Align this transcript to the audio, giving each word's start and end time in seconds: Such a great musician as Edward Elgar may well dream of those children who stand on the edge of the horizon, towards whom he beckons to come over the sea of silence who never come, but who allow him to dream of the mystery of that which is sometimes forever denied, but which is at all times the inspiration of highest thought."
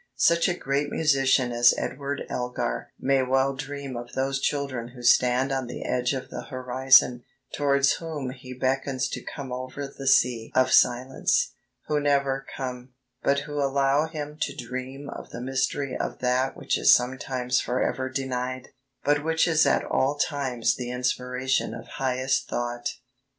Such 0.17 0.47
a 0.49 0.55
great 0.57 0.89
musician 0.89 1.51
as 1.51 1.75
Edward 1.77 2.23
Elgar 2.27 2.91
may 2.99 3.21
well 3.21 3.53
dream 3.55 3.95
of 3.95 4.13
those 4.13 4.41
children 4.41 4.87
who 4.95 5.03
stand 5.03 5.51
on 5.51 5.67
the 5.67 5.85
edge 5.85 6.13
of 6.13 6.31
the 6.31 6.45
horizon, 6.45 7.23
towards 7.53 7.93
whom 7.97 8.31
he 8.31 8.51
beckons 8.51 9.07
to 9.09 9.21
come 9.21 9.51
over 9.53 9.85
the 9.87 10.07
sea 10.07 10.51
of 10.55 10.71
silence 10.71 11.53
who 11.85 11.99
never 11.99 12.43
come, 12.57 12.95
but 13.21 13.41
who 13.41 13.61
allow 13.63 14.07
him 14.07 14.37
to 14.41 14.55
dream 14.55 15.07
of 15.07 15.29
the 15.29 15.39
mystery 15.39 15.95
of 15.95 16.17
that 16.17 16.57
which 16.57 16.79
is 16.79 16.91
sometimes 16.91 17.61
forever 17.61 18.09
denied, 18.09 18.69
but 19.03 19.23
which 19.23 19.47
is 19.47 19.67
at 19.67 19.85
all 19.85 20.17
times 20.17 20.77
the 20.77 20.89
inspiration 20.89 21.75
of 21.75 21.85
highest 21.87 22.49
thought." 22.49 22.95